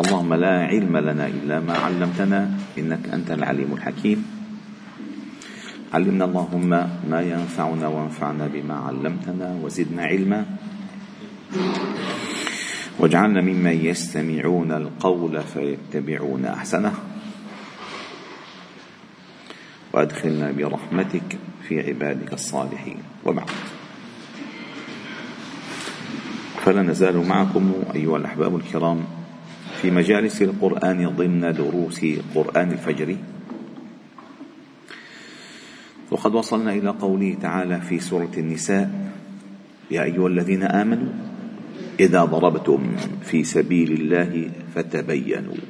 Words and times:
اللهم 0.00 0.34
لا 0.34 0.66
علم 0.66 0.96
لنا 0.96 1.26
إلا 1.26 1.60
ما 1.60 1.76
علمتنا 1.78 2.50
إنك 2.78 3.08
أنت 3.12 3.30
العليم 3.30 3.72
الحكيم. 3.72 4.24
علمنا 5.92 6.24
اللهم 6.24 6.68
ما 7.10 7.20
ينفعنا 7.20 7.86
وانفعنا 7.88 8.46
بما 8.46 8.74
علمتنا 8.74 9.58
وزدنا 9.62 10.02
علما. 10.02 10.46
واجعلنا 12.98 13.40
ممن 13.40 13.84
يستمعون 13.84 14.72
القول 14.72 15.40
فيتبعون 15.42 16.44
أحسنه. 16.44 16.92
وأدخلنا 19.92 20.52
برحمتك 20.52 21.38
في 21.68 21.80
عبادك 21.80 22.32
الصالحين. 22.32 22.98
وبعد. 23.24 23.50
فلا 26.64 26.82
نزال 26.82 27.16
معكم 27.28 27.72
أيها 27.94 28.16
الأحباب 28.16 28.56
الكرام. 28.56 29.21
في 29.82 29.90
مجالس 29.90 30.42
القرآن 30.42 31.08
ضمن 31.18 31.42
دروس 31.58 32.00
قرآن 32.34 32.68
الفجر. 32.72 33.16
وقد 36.10 36.34
وصلنا 36.34 36.72
إلى 36.72 36.90
قوله 36.90 37.36
تعالى 37.42 37.80
في 37.80 37.98
سورة 37.98 38.30
النساء 38.38 39.10
يا 39.90 40.02
أيها 40.02 40.26
الذين 40.28 40.62
آمنوا 40.62 41.12
إذا 42.00 42.24
ضربتم 42.24 42.96
في 43.26 43.44
سبيل 43.44 43.92
الله 43.92 44.50
فتبينوا. 44.74 45.60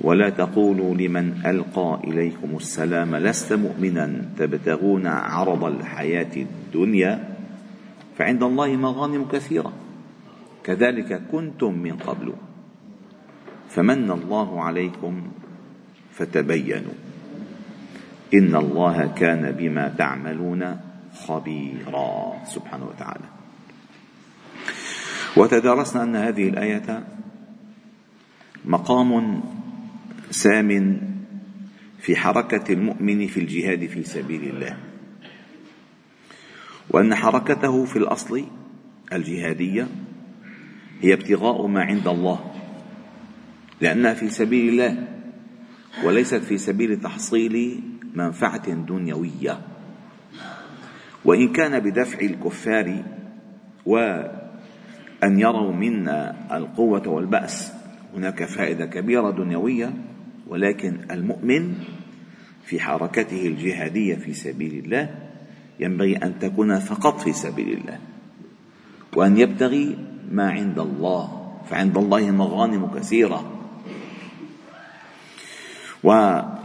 ولا 0.00 0.30
تقولوا 0.30 0.94
لمن 0.94 1.42
ألقى 1.46 2.00
إليكم 2.04 2.56
السلام 2.56 3.16
لست 3.16 3.52
مؤمنا 3.52 4.38
تبتغون 4.38 5.06
عرض 5.06 5.64
الحياة 5.64 6.34
الدنيا. 6.36 7.34
فعند 8.18 8.42
الله 8.42 8.76
مغانم 8.76 9.24
كثيرة. 9.24 9.87
كذلك 10.68 11.32
كنتم 11.32 11.72
من 11.74 11.96
قبل. 11.96 12.32
فمن 13.68 14.10
الله 14.10 14.62
عليكم 14.62 15.32
فتبينوا. 16.12 16.98
إن 18.34 18.56
الله 18.56 19.06
كان 19.16 19.52
بما 19.52 19.88
تعملون 19.88 20.80
خبيرا. 21.24 22.44
سبحانه 22.44 22.84
وتعالى. 22.84 23.28
وتدارسنا 25.36 26.02
أن 26.02 26.16
هذه 26.16 26.48
الآية 26.48 27.04
مقام 28.64 29.40
سام 30.30 31.00
في 31.98 32.16
حركة 32.16 32.72
المؤمن 32.72 33.26
في 33.26 33.40
الجهاد 33.40 33.86
في 33.86 34.02
سبيل 34.04 34.44
الله. 34.44 34.76
وأن 36.90 37.14
حركته 37.14 37.84
في 37.84 37.96
الأصل 37.96 38.44
الجهادية 39.12 40.07
هي 41.02 41.14
ابتغاء 41.14 41.66
ما 41.66 41.82
عند 41.82 42.08
الله 42.08 42.40
لأنها 43.80 44.14
في 44.14 44.28
سبيل 44.28 44.68
الله 44.68 45.08
وليست 46.04 46.34
في 46.34 46.58
سبيل 46.58 47.00
تحصيل 47.00 47.80
منفعة 48.14 48.74
دنيوية. 48.74 49.60
وإن 51.24 51.52
كان 51.52 51.80
بدفع 51.80 52.20
الكفار 52.20 53.04
وأن 53.86 55.40
يروا 55.40 55.72
منا 55.72 56.36
القوة 56.56 57.08
والبأس 57.08 57.72
هناك 58.16 58.44
فائدة 58.44 58.86
كبيرة 58.86 59.30
دنيوية 59.30 59.92
ولكن 60.48 60.98
المؤمن 61.10 61.74
في 62.64 62.80
حركته 62.80 63.46
الجهادية 63.46 64.14
في 64.14 64.32
سبيل 64.32 64.84
الله 64.84 65.14
ينبغي 65.80 66.16
أن 66.16 66.38
تكون 66.38 66.78
فقط 66.78 67.20
في 67.20 67.32
سبيل 67.32 67.78
الله 67.78 67.98
وأن 69.16 69.36
يبتغي 69.38 69.96
ما 70.30 70.50
عند 70.50 70.78
الله 70.78 71.24
فعند 71.70 71.98
الله 71.98 72.30
مغانم 72.30 72.86
كثيرة. 72.86 73.44
وهذه 76.04 76.56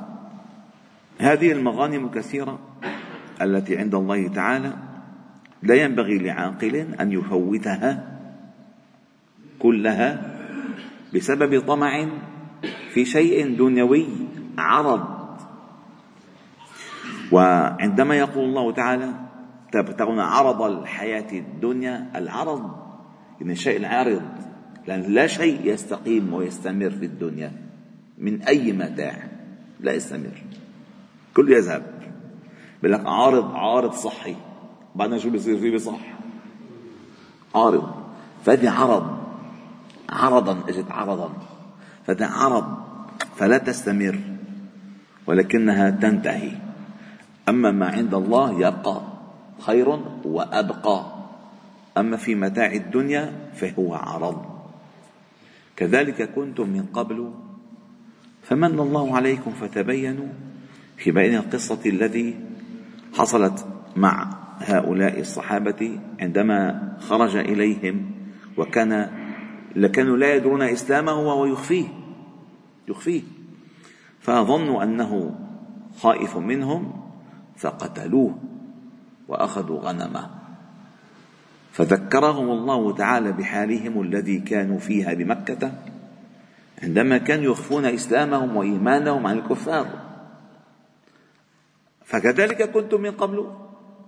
المغانم 1.51 2.07
كثيره 2.09 2.59
التي 3.41 3.77
عند 3.77 3.95
الله 3.95 4.27
تعالى 4.27 4.73
لا 5.63 5.75
ينبغي 5.75 6.17
لعاقل 6.17 6.75
أن 6.75 7.11
يفوتها 7.11 8.19
كلها 9.59 10.21
بسبب 11.15 11.61
طمع 11.67 12.07
في 12.93 13.05
شيء 13.05 13.57
دنيوي 13.57 14.07
عرض. 14.57 15.03
وعندما 17.31 18.15
يقول 18.15 18.43
الله 18.45 18.71
تعالى 18.71 19.09
تبتغون 19.71 20.19
عرض 20.19 20.61
الحياة 20.61 21.31
الدنيا 21.31 22.11
العرض 22.15 22.82
يعني 23.43 23.53
الشيء 23.53 23.77
العارض 23.77 24.21
لأن 24.87 25.01
لا 25.01 25.27
شيء 25.27 25.59
يستقيم 25.63 26.33
ويستمر 26.33 26.89
في 26.89 27.05
الدنيا 27.05 27.51
من 28.17 28.41
أي 28.41 28.71
متاع 28.71 29.27
لا 29.79 29.93
يستمر. 29.93 30.43
كله 31.35 31.57
يذهب. 31.57 31.83
بيقول 32.83 32.99
لك 32.99 33.05
عارض 33.05 33.55
عارض 33.55 33.93
صحي. 33.93 34.35
بعدين 34.95 35.19
شو 35.19 35.29
بيصير 35.29 35.57
فيه 35.57 35.75
بصح 35.75 35.99
عارض. 37.55 37.91
فهذه 38.45 38.69
عرض. 38.69 39.17
عرضا 40.09 40.59
إجت 40.69 40.91
عرضا. 40.91 41.33
فده 42.07 42.27
عرض. 42.27 42.77
فلا 43.35 43.57
تستمر 43.57 44.19
ولكنها 45.27 45.89
تنتهي. 45.89 46.51
أما 47.49 47.71
ما 47.71 47.87
عند 47.87 48.13
الله 48.13 48.59
يبقى 48.59 49.01
خير 49.59 49.99
وأبقى. 50.25 51.12
أما 51.97 52.17
في 52.17 52.35
متاع 52.35 52.71
الدنيا 52.71 53.49
فهو 53.53 53.93
عرض. 53.93 54.45
كذلك 55.75 56.31
كنتم 56.31 56.69
من 56.69 56.85
قبل 56.93 57.33
فمن 58.43 58.79
الله 58.79 59.15
عليكم 59.15 59.51
فتبينوا 59.51 60.27
في 60.97 61.11
بين 61.11 61.35
القصة 61.35 61.79
الذي 61.85 62.39
حصلت 63.13 63.65
مع 63.95 64.37
هؤلاء 64.59 65.19
الصحابة 65.19 65.99
عندما 66.19 66.89
خرج 66.99 67.35
إليهم 67.35 68.11
وكان 68.57 69.09
لكانوا 69.75 70.17
لا 70.17 70.35
يدرون 70.35 70.61
إسلامه 70.61 71.13
وهو 71.13 71.45
يخفيه 71.45 71.85
يخفيه. 72.87 73.21
فظنوا 74.19 74.83
أنه 74.83 75.35
خائف 75.97 76.37
منهم 76.37 76.93
فقتلوه 77.57 78.37
وأخذوا 79.27 79.79
غنمه. 79.79 80.42
فذكرهم 81.73 82.51
الله 82.51 82.95
تعالى 82.95 83.31
بحالهم 83.31 84.01
الذي 84.01 84.39
كانوا 84.39 84.79
فيها 84.79 85.13
بمكة 85.13 85.71
عندما 86.83 87.17
كانوا 87.17 87.51
يخفون 87.51 87.85
إسلامهم 87.85 88.55
وإيمانهم 88.55 89.27
عن 89.27 89.37
الكفار. 89.37 89.87
فكذلك 92.05 92.71
كنتم 92.71 93.01
من 93.01 93.11
قبل 93.11 93.47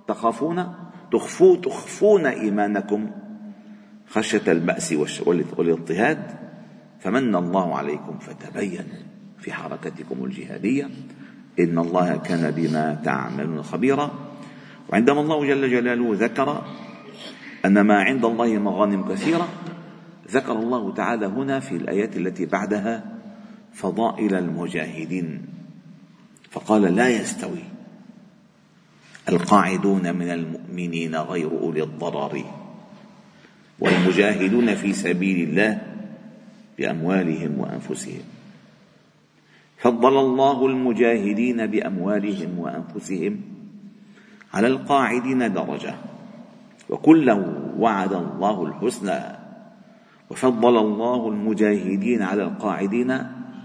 تخافون 0.07 0.73
تخفوا 1.11 1.57
تخفون 1.57 2.25
إيمانكم 2.25 3.11
خشية 4.09 4.51
البأس 4.51 4.93
والاضطهاد. 5.57 6.19
فمن 6.99 7.35
الله 7.35 7.75
عليكم 7.75 8.17
فتبينوا 8.19 9.01
في 9.39 9.53
حركتكم 9.53 10.25
الجهادية. 10.25 10.89
إن 11.59 11.79
الله 11.79 12.17
كان 12.17 12.51
بما 12.51 13.01
تعملون 13.05 13.63
خبيرا. 13.63 14.11
وعندما 14.89 15.21
الله 15.21 15.47
جل 15.47 15.71
جلاله 15.71 16.09
ذكر 16.13 16.65
أن 17.65 17.81
ما 17.81 18.03
عند 18.03 18.25
الله 18.25 18.47
مغانم 18.47 19.03
كثيرة 19.13 19.49
ذكر 20.31 20.51
الله 20.51 20.93
تعالى 20.93 21.25
هنا 21.25 21.59
في 21.59 21.75
الآيات 21.75 22.17
التي 22.17 22.45
بعدها 22.45 23.03
فضائل 23.73 24.35
المجاهدين. 24.35 25.41
فقال 26.51 26.81
لا 26.81 27.09
يستوي 27.09 27.63
القاعدون 29.29 30.15
من 30.15 30.29
المؤمنين 30.29 31.15
غير 31.15 31.51
أولي 31.51 31.83
الضرر 31.83 32.43
والمجاهدون 33.79 34.75
في 34.75 34.93
سبيل 34.93 35.49
الله 35.49 35.81
بأموالهم 36.77 37.59
وأنفسهم. 37.59 38.23
فضل 39.77 40.19
الله 40.19 40.65
المجاهدين 40.65 41.65
بأموالهم 41.67 42.59
وأنفسهم 42.59 43.41
على 44.53 44.67
القاعدين 44.67 45.53
درجة. 45.53 45.95
وكلا 46.89 47.33
وعد 47.77 48.13
الله 48.13 48.65
الحسنى 48.65 49.21
وفضل 50.29 50.77
الله 50.77 51.29
المجاهدين 51.29 52.21
على 52.21 52.43
القاعدين 52.43 53.11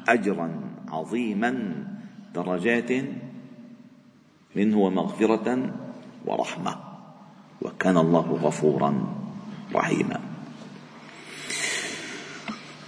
أجرا 0.08 0.50
عظيما 0.88 1.75
درجات 2.34 2.90
منه 4.56 4.78
ومغفرة 4.78 5.70
ورحمة 6.26 6.76
وكان 7.62 7.96
الله 7.96 8.38
غفورا 8.43 8.90
رحيما. 9.75 10.20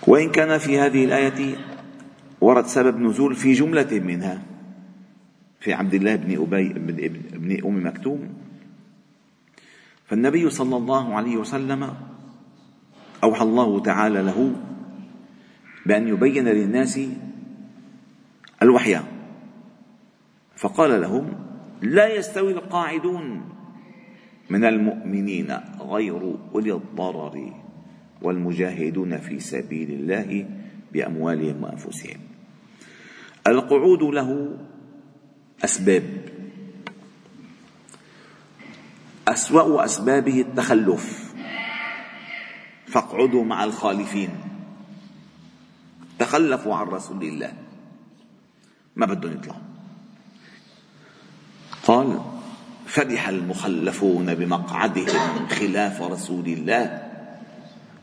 وإن 0.07 0.31
كان 0.31 0.59
في 0.59 0.79
هذه 0.79 1.05
الآية 1.05 1.57
ورد 2.41 2.67
سبب 2.67 3.01
نزول 3.01 3.35
في 3.35 3.53
جملة 3.53 4.01
منها 4.01 4.43
في 5.61 5.73
عبد 5.73 5.95
الله 5.95 6.17
بن 6.17 6.43
أبي 6.43 6.69
بن, 6.69 6.97
بن 7.39 7.67
أم 7.67 7.87
مكتوم 7.87 8.29
فالنبي 10.13 10.51
صلى 10.51 10.77
الله 10.77 11.15
عليه 11.15 11.37
وسلم 11.37 11.95
أوحى 13.25 13.45
الله 13.45 13.81
تعالى 13.81 14.23
له 14.23 14.53
بأن 15.87 16.09
يبين 16.09 16.49
للناس 16.49 17.01
الوحي. 18.63 19.01
فقال 20.57 21.01
لهم 21.01 21.33
لا 21.83 22.15
يستوي 22.15 22.53
القاعدون 22.53 23.43
من 24.51 24.65
المؤمنين 24.65 25.57
غير 25.81 26.37
أولي 26.55 26.73
الضرر 26.73 27.53
والمجاهدون 28.23 29.17
في 29.17 29.41
سبيل 29.41 29.91
الله 29.91 30.47
بأموالهم 30.93 31.63
وأنفسهم. 31.65 32.21
القعود 33.47 34.03
له 34.03 34.59
أسباب. 35.65 36.32
أسوأ 39.29 39.85
أسبابه 39.85 40.41
التخلف. 40.41 41.35
فاقعدوا 42.87 43.45
مع 43.45 43.65
الخالفين. 43.65 44.31
تخلفوا 46.19 46.75
عن 46.75 46.87
رسول 46.87 47.23
الله. 47.23 47.53
ما 48.97 49.07
بدهم 49.07 49.33
يطلعوا. 49.33 49.61
قال 51.87 52.21
فرح 52.87 53.29
المخلفون 53.29 54.35
بمقعدهم 54.35 55.49
خلاف 55.49 56.03
رسول 56.03 56.47
الله. 56.47 57.09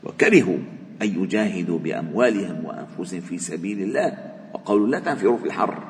وكرهوا 0.03 0.57
أن 1.01 1.23
يجاهدوا 1.23 1.79
بأموالهم 1.79 2.65
وأنفسهم 2.65 3.21
في 3.21 3.37
سبيل 3.37 3.81
الله. 3.81 4.17
وقالوا 4.53 4.87
لا 4.87 4.99
تنفروا 4.99 5.37
في 5.37 5.45
الحر. 5.45 5.83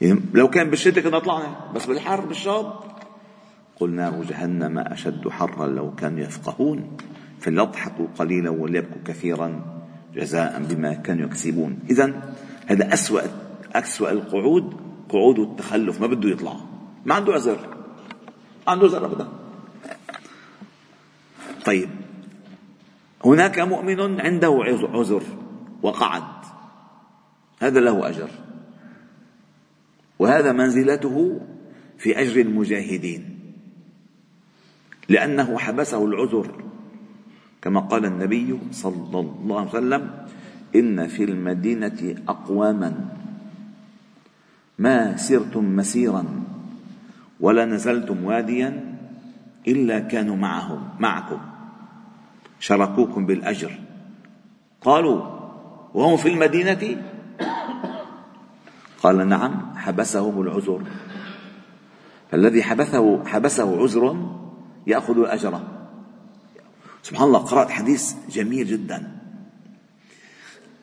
يعني 0.00 0.20
لو 0.34 0.50
كان 0.50 0.70
بالشتاء 0.70 1.04
كنا 1.04 1.18
طلعنا 1.18 1.72
بس 1.74 1.86
بالحر 1.86 2.20
بالشاب 2.20 2.91
قل 3.80 3.90
نار 3.90 4.24
جهنم 4.24 4.78
أشد 4.78 5.28
حرا 5.28 5.66
لو 5.66 5.94
كانوا 5.94 6.20
يفقهون 6.20 6.96
فليضحكوا 7.40 8.06
قليلا 8.18 8.50
وليبكوا 8.50 9.00
كثيرا 9.04 9.60
جزاء 10.14 10.62
بما 10.68 10.94
كانوا 10.94 11.26
يكسبون. 11.26 11.78
إذا 11.90 12.34
هذا 12.66 12.94
أسوأ 12.94 13.20
أسوأ 13.74 14.10
القعود 14.10 14.76
قعود 15.08 15.38
التخلف 15.38 16.00
ما 16.00 16.06
بده 16.06 16.28
يطلع. 16.28 16.56
ما 17.04 17.14
عنده 17.14 17.32
عذر 17.32 17.58
ما 18.66 18.72
عنده 18.72 18.86
عذر 18.86 19.06
أبدا. 19.06 19.28
طيب. 21.64 21.88
هناك 23.24 23.58
مؤمن 23.58 24.20
عنده 24.20 24.58
عذر 24.92 25.22
وقعد. 25.82 26.22
هذا 27.60 27.80
له 27.80 28.08
أجر. 28.08 28.30
وهذا 30.18 30.52
منزلته 30.52 31.40
في 31.98 32.20
أجر 32.20 32.40
المجاهدين. 32.40 33.31
لأنه 35.08 35.58
حبسه 35.58 36.04
العذر. 36.04 36.64
كما 37.62 37.80
قال 37.80 38.04
النبي 38.04 38.58
صلى 38.72 39.20
الله 39.20 39.58
عليه 39.58 39.70
وسلم 39.70 40.10
إن 40.74 41.06
في 41.06 41.24
المدينة 41.24 42.14
أقواما. 42.28 43.16
ما 44.78 45.16
سرتم 45.16 45.76
مسيرا 45.76 46.24
ولا 47.40 47.64
نزلتم 47.64 48.24
واديا 48.24 48.96
إلا 49.68 49.98
كانوا 49.98 50.36
معهم 50.36 50.88
معكم. 51.00 51.38
شركوكم 52.60 53.26
بالأجر. 53.26 53.78
قالوا 54.80 55.22
وهم 55.94 56.16
في 56.16 56.28
المدينة؟ 56.28 57.02
قال 59.02 59.28
نعم 59.28 59.76
حبسهم 59.76 60.42
العذر. 60.42 60.82
فالذي 62.30 62.62
حبسه 62.62 63.24
حبسه 63.24 63.82
عذر 63.82 64.32
يأخذ 64.86 65.18
الأجر. 65.18 65.60
سبحان 67.02 67.26
الله 67.26 67.38
قرأت 67.38 67.70
حديث 67.70 68.14
جميل 68.30 68.66
جدا. 68.66 69.18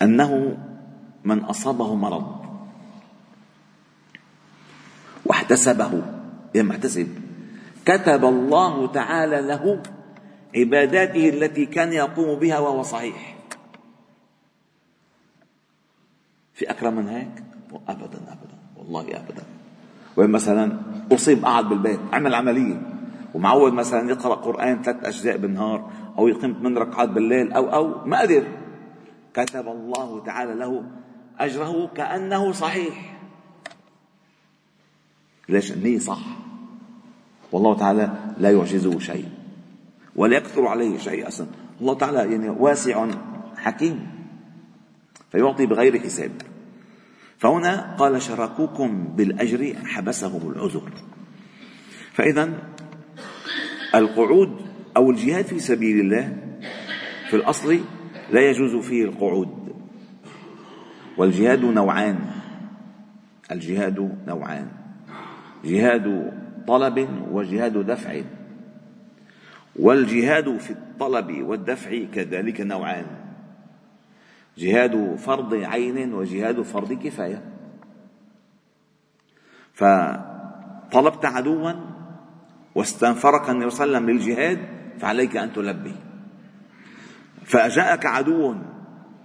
أنه 0.01 0.57
من 1.23 1.39
أصابه 1.39 1.95
مرض 1.95 2.45
واحتسبه 5.25 6.03
يعني 6.55 6.67
محتسب 6.67 7.07
كتب 7.85 8.25
الله 8.25 8.87
تعالى 8.87 9.41
له 9.41 9.83
عباداته 10.55 11.29
التي 11.29 11.65
كان 11.65 11.93
يقوم 11.93 12.39
بها 12.39 12.59
وهو 12.59 12.83
صحيح. 12.83 13.37
في 16.53 16.69
أكرم 16.71 16.95
من 16.95 17.07
هيك؟ 17.07 17.43
أبدا 17.87 18.19
أبدا 18.27 18.57
والله 18.77 19.01
أبدا. 19.01 19.43
وين 20.17 20.29
مثلا 20.29 20.79
أصيب 21.11 21.45
قعد 21.45 21.69
بالبيت 21.69 21.99
عمل 22.13 22.35
عملية. 22.35 22.98
ومعود 23.33 23.73
مثلا 23.73 24.09
يقرأ 24.09 24.35
قرآن 24.35 24.81
ثلاث 24.81 25.05
أجزاء 25.05 25.37
بالنهار 25.37 25.91
أو 26.17 26.27
يقيم 26.27 26.63
من 26.63 26.77
ركعات 26.77 27.09
بالليل 27.09 27.51
أو 27.51 27.73
أو 27.73 28.05
ما 28.05 28.21
قدر. 28.21 28.47
كتب 29.33 29.67
الله 29.67 30.23
تعالى 30.23 30.53
له 30.53 30.83
أجره 31.39 31.87
كأنه 31.95 32.51
صحيح. 32.51 33.17
ليش؟ 35.49 35.71
النية 35.71 35.99
صح. 35.99 36.19
والله 37.51 37.77
تعالى 37.77 38.11
لا 38.37 38.51
يعجزه 38.51 38.99
شيء 38.99 39.25
ولا 40.15 40.37
يكثر 40.37 40.67
عليه 40.67 40.97
شيء 40.97 41.27
أصلا. 41.27 41.47
الله 41.81 41.93
تعالى 41.93 42.17
يعني 42.31 42.49
واسع 42.49 43.07
حكيم. 43.57 44.07
فيعطي 45.31 45.65
بغير 45.65 45.99
حساب. 45.99 46.31
فهنا 47.37 47.95
قال 47.95 48.21
شركوكم 48.21 49.03
بالأجر 49.15 49.75
حبسهم 49.85 50.51
العذر. 50.51 50.91
فإذا 52.13 52.49
القعود 53.95 54.61
أو 54.97 55.11
الجهاد 55.11 55.45
في 55.45 55.59
سبيل 55.59 55.99
الله 55.99 56.37
في 57.29 57.35
الأصل 57.35 57.79
لا 58.31 58.41
يجوز 58.41 58.85
فيه 58.85 59.03
القعود. 59.03 59.75
والجهاد 61.17 61.65
نوعان. 61.65 62.19
الجهاد 63.51 64.17
نوعان. 64.27 64.67
جهاد 65.65 66.33
طلب 66.67 67.09
وجهاد 67.31 67.77
دفع. 67.77 68.21
والجهاد 69.75 70.57
في 70.57 70.71
الطلب 70.71 71.41
والدفع 71.41 72.03
كذلك 72.13 72.61
نوعان. 72.61 73.05
جهاد 74.57 75.15
فرض 75.15 75.53
عين 75.53 76.13
وجهاد 76.13 76.61
فرض 76.61 76.93
كفاية. 76.93 77.43
فطلبت 79.73 81.25
عدوا 81.25 81.88
واستنفرك 82.79 83.49
النبي 83.49 83.69
صلى 83.69 83.85
الله 83.85 83.97
عليه 83.97 84.05
وسلم 84.05 84.09
للجهاد 84.09 84.59
فعليك 84.99 85.37
أن 85.37 85.53
تلبي. 85.53 85.95
فاجاءك 87.45 88.05
عدو 88.05 88.55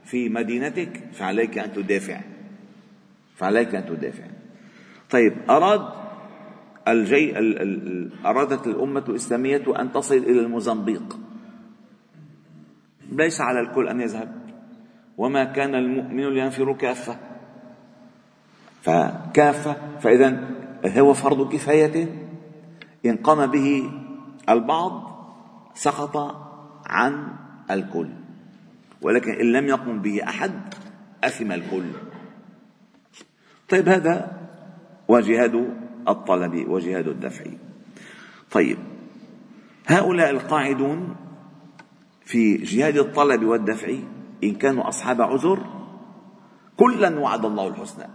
في 0.05 0.29
مدينتك 0.29 1.03
فعليك 1.13 1.59
أن 1.59 1.73
تدافع. 1.73 2.21
فعليك 3.37 3.75
أن 3.75 3.87
تدافع. 3.87 4.25
طيب 5.11 5.33
أراد 5.51 5.83
الجي 6.89 7.35
أرادت 8.27 8.67
الأمة 8.67 9.05
الإسلامية 9.09 9.81
أن 9.81 9.93
تصل 9.93 10.17
إلى 10.17 10.41
الموزمبيق. 10.41 11.19
ليس 13.13 13.41
على 13.41 13.61
الكل 13.61 13.89
أن 13.89 14.01
يذهب. 14.01 14.35
وما 15.19 15.45
كان 15.45 15.75
المؤمن 15.75 16.35
لينفر 16.35 16.73
كافة. 16.73 17.17
فكافة 18.83 19.77
فإذا 20.01 20.51
هو 20.87 21.15
فرض 21.15 21.53
كفاية 21.53 22.24
إن 23.07 23.17
قام 23.17 23.47
به 23.47 23.91
البعض 24.49 24.93
سقط 25.75 26.17
عن 26.87 27.29
الكل 27.71 28.09
ولكن 29.03 29.33
إن 29.33 29.53
لم 29.53 29.67
يقم 29.67 30.03
به 30.03 30.25
أحد 30.25 30.53
أثم 31.25 31.53
الكل. 31.53 31.85
طيب 33.69 33.89
هذا 33.89 34.49
وجهاد 35.09 35.75
الطلب 36.09 36.69
وجهاد 36.69 37.09
الدفع. 37.09 37.45
طيب 38.51 38.79
هؤلاء 39.87 40.31
القاعدون 40.31 41.17
في 42.25 42.57
جهاد 42.57 42.99
الطلب 42.99 43.45
والدفع 43.45 43.95
إن 44.45 44.55
كانوا 44.55 44.89
أصحاب 44.89 45.23
عذر 45.23 45.67
كلا 46.77 47.19
وعد 47.19 47.45
الله 47.45 47.69
الحسنى. 47.69 48.09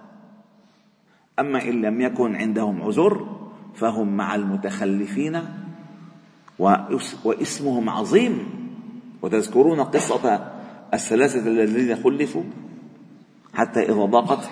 أما 1.39 1.63
إن 1.63 1.81
لم 1.81 2.01
يكن 2.01 2.35
عندهم 2.35 2.81
عذر 2.81 3.38
فهم 3.75 4.17
مع 4.17 4.35
المتخلفين 4.35 5.41
واسمهم 7.25 7.89
عظيم. 7.89 8.59
وتذكرون 9.21 9.79
قصة 9.79 10.51
الثلاثة 10.93 11.39
الذين 11.39 11.95
خلفوا 11.95 12.43
حتى 13.53 13.79
إذا 13.79 14.05
ضاقت. 14.05 14.49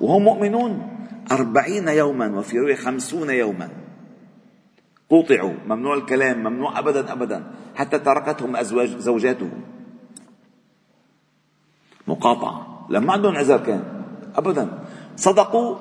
وهم 0.00 0.22
مؤمنون 0.22 0.96
أربعين 1.32 1.88
يوما 1.88 2.38
وفي 2.38 2.58
رواية 2.58 2.74
خمسون 2.74 3.30
يوما. 3.30 3.68
قطعوا 5.10 5.52
ممنوع 5.66 5.94
الكلام 5.94 6.38
ممنوع 6.38 6.78
أبدا 6.78 7.12
أبدا 7.12 7.50
حتى 7.74 7.98
تركتهم 7.98 8.56
أزواج 8.56 8.88
زوجاتهم. 8.98 9.60
مقاطعة. 12.08 12.86
لما 12.90 13.12
عندهم 13.12 13.36
عذر 13.36 13.58
كان؟ 13.58 13.82
أبدا. 14.36 14.78
صدقوا 15.16 15.76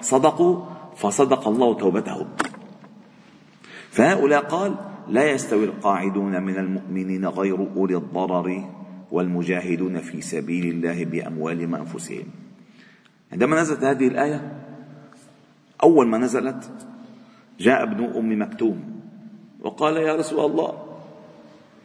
صدقوا 0.00 0.64
فصدق 0.96 1.48
الله 1.48 1.74
توبتهم 1.74 2.28
فهؤلاء 3.90 4.42
قال 4.42 4.74
لا 5.08 5.30
يستوي 5.30 5.64
القاعدون 5.64 6.42
من 6.42 6.56
المؤمنين 6.56 7.26
غير 7.26 7.68
أولي 7.76 7.96
الضرر 7.96 8.68
والمجاهدون 9.10 9.98
في 9.98 10.20
سبيل 10.20 10.66
الله 10.66 11.04
بأموالهم 11.04 11.72
وأنفسهم 11.72 12.24
عندما 13.32 13.60
نزلت 13.60 13.84
هذه 13.84 14.08
الآية 14.08 14.52
أول 15.82 16.06
ما 16.06 16.18
نزلت 16.18 16.70
جاء 17.60 17.82
ابن 17.82 18.04
أم 18.04 18.42
مكتوم 18.42 19.02
وقال 19.60 19.96
يا 19.96 20.16
رسول 20.16 20.50
الله 20.50 20.92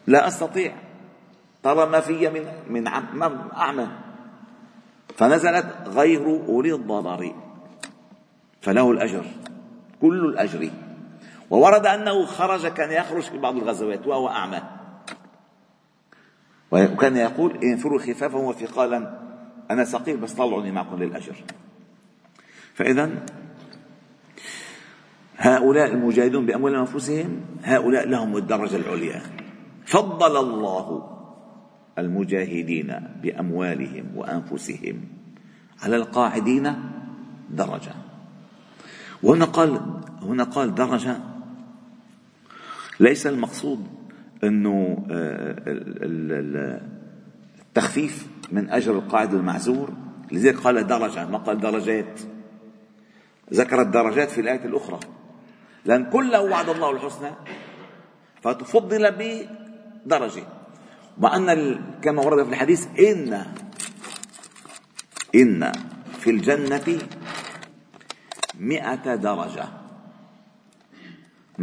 لا 0.07 0.27
أستطيع 0.27 0.75
ترى 1.63 1.85
ما 1.85 1.99
في 1.99 2.29
من 2.29 2.43
من 2.69 2.87
أعمى. 3.53 3.87
فنزلت 5.15 5.65
غير 5.87 6.25
أولي 6.47 6.73
الضرر. 6.73 7.33
فله 8.67 8.91
الأجر 8.91 9.25
كل 10.01 10.25
الأجر. 10.25 10.69
وورد 11.49 11.85
أنه 11.85 12.25
خرج 12.25 12.67
كان 12.67 12.91
يخرج 12.91 13.23
في 13.23 13.37
بعض 13.37 13.55
الغزوات 13.55 14.07
وهو 14.07 14.27
أعمى. 14.27 14.61
وكان 16.71 17.17
يقول 17.17 17.57
انفروا 17.63 17.99
خفافا 17.99 18.37
وثقالا 18.37 19.19
أنا 19.71 19.83
ثقيل 19.83 20.17
بس 20.17 20.33
طلعوني 20.33 20.71
معكم 20.71 21.03
للأجر. 21.03 21.35
فإذا 22.73 23.09
هؤلاء 25.37 25.87
المجاهدون 25.87 26.45
بأموالهم 26.45 26.79
أنفسهم 26.79 27.41
هؤلاء 27.63 28.07
لهم 28.07 28.37
الدرجة 28.37 28.75
العليا. 28.75 29.21
فضل 29.85 30.37
الله 30.37 31.09
المجاهدين 31.97 32.99
بأموالهم 33.21 34.05
وأنفسهم 34.15 35.01
على 35.83 35.95
القاعدين 35.95 36.73
درجة. 37.49 38.06
وهنا 39.23 39.45
قال 39.45 39.81
هنا 40.21 40.43
قال 40.43 40.75
درجة 40.75 41.17
ليس 42.99 43.27
المقصود 43.27 43.87
إنه 44.43 45.05
آه، 45.11 45.55
التخفيف 47.59 48.27
من 48.51 48.69
أجر 48.69 48.91
القاعد 48.91 49.33
المعزور 49.33 49.93
لذلك 50.31 50.57
قال 50.57 50.87
درجة 50.87 51.25
ما 51.25 51.37
قال 51.37 51.59
درجات. 51.59 52.19
ذكر 53.53 53.81
الدرجات 53.81 54.29
في 54.29 54.41
الآية 54.41 54.65
الأخرى. 54.65 54.99
لأن 55.85 56.09
كله 56.09 56.41
وعد 56.41 56.69
الله 56.69 56.91
الحسنى 56.91 57.31
فتفضل 58.41 59.11
بدرجة. 59.11 60.43
مع 61.17 61.35
أن 61.35 61.79
كما 62.01 62.21
ورد 62.21 62.43
في 62.43 62.49
الحديث 62.49 62.87
إن 62.99 63.45
إن 65.35 65.71
في 66.19 66.29
الجنة 66.29 66.99
مئة 68.59 69.15
درجة. 69.15 69.65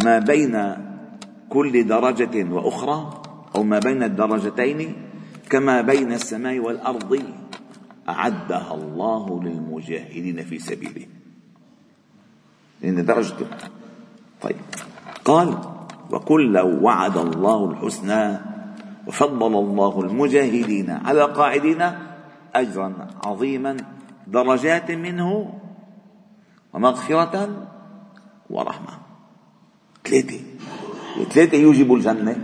ما 0.05 0.19
بين 0.19 0.77
كل 1.49 1.87
درجة 1.87 2.53
وأخرى 2.53 3.23
أو 3.57 3.63
ما 3.63 3.79
بين 3.79 4.03
الدرجتين 4.03 4.95
كما 5.51 5.81
بين 5.81 6.13
السماء 6.13 6.59
والأرض 6.59 7.23
أعدها 8.09 8.75
الله 8.75 9.43
للمجاهدين 9.43 10.43
في 10.43 10.59
سبيله. 10.59 11.07
لأن 12.83 13.05
درجة 13.05 13.35
طيب. 14.43 14.57
قال 15.25 15.59
وكلا 16.11 16.63
وعد 16.63 17.17
الله 17.17 17.71
الحسنى 17.71 18.39
وفضل 19.07 19.55
الله 19.59 20.01
المجاهدين 20.01 20.91
على 20.91 21.25
القاعدين 21.25 21.83
أجرا 22.55 23.09
عظيما 23.25 23.77
درجات 24.27 24.91
منه 24.91 25.55
ومغفرة 26.75 27.67
ورحمة. 28.51 28.95
ثلاثة. 30.05 30.41
ثلاثة 31.31 31.59
يوجب 31.59 31.95
الجنة. 31.95 32.37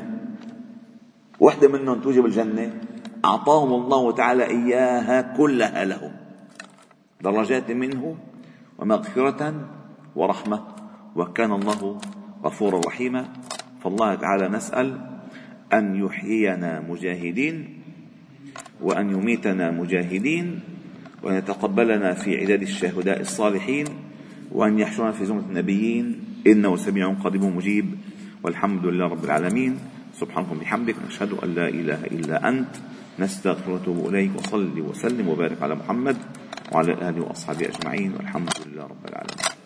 واحدة 1.40 1.68
منهم 1.68 2.00
توجب 2.00 2.26
الجنة. 2.26 2.80
أعطاهم 3.24 3.72
الله 3.72 4.12
تعالى 4.12 4.44
إياها 4.46 5.36
كلها 5.36 5.84
لهم. 5.84 6.12
درجات 7.20 7.70
منه 7.70 8.16
ومغفرة 8.78 9.68
ورحمة. 10.16 10.60
وكان 11.16 11.52
الله 11.52 11.98
غفورا 12.44 12.80
رحيما. 12.86 13.28
فالله 13.82 14.14
تعالى 14.14 14.48
نسأل 14.48 15.10
أن 15.72 15.96
يحيينا 16.04 16.80
مجاهدين 16.80 17.82
وأن 18.80 19.10
يميتنا 19.10 19.70
مجاهدين 19.70 20.60
وأن 21.22 21.34
يتقبلنا 21.34 22.14
في 22.14 22.36
عداد 22.40 22.62
الشهداء 22.62 23.20
الصالحين 23.20 24.09
وأن 24.52 24.78
يحشرنا 24.78 25.12
في 25.12 25.24
زمرة 25.24 25.40
النبيين. 25.40 26.24
إنه 26.46 26.76
سميع 26.76 27.12
قريب 27.12 27.44
مجيب. 27.44 27.94
والحمد 28.42 28.86
لله 28.86 29.06
رب 29.06 29.24
العالمين. 29.24 29.78
سبحانك 30.14 30.52
وبحمدك 30.52 30.96
نشهد 31.06 31.32
أن 31.32 31.54
لا 31.54 31.68
إله 31.68 32.04
إلا 32.04 32.48
أنت. 32.48 32.74
نستغفر 33.18 33.70
ونتوب 33.70 34.08
إليك. 34.08 34.30
وصلي 34.38 34.80
وسلم 34.80 35.28
وبارك 35.28 35.62
على 35.62 35.74
محمد 35.74 36.16
وعلى 36.72 37.08
آله 37.08 37.20
وأصحابه 37.20 37.66
أجمعين. 37.66 38.12
والحمد 38.16 38.50
لله 38.66 38.82
رب 38.82 39.04
العالمين. 39.08 39.59